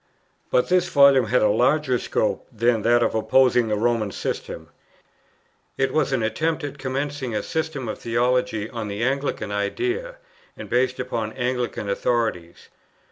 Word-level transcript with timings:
But 0.49 0.67
this 0.67 0.89
Volume 0.89 1.27
had 1.27 1.43
a 1.43 1.47
larger 1.49 1.99
scope 1.99 2.47
than 2.51 2.81
that 2.81 3.03
of 3.03 3.13
opposing 3.13 3.67
the 3.67 3.75
Roman 3.77 4.09
system. 4.09 4.69
It 5.77 5.93
was 5.93 6.11
an 6.11 6.23
attempt 6.23 6.63
at 6.63 6.79
commencing 6.79 7.35
a 7.35 7.43
system 7.43 7.87
of 7.87 7.99
theology 7.99 8.67
on 8.67 8.87
the 8.87 9.03
Anglican 9.03 9.51
idea, 9.51 10.15
and 10.57 10.71
based 10.71 10.99
upon 10.99 11.33
Anglican 11.33 11.87
authorities. 11.87 12.69